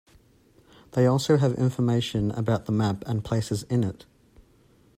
[0.93, 4.07] They also have information about the map and places in it.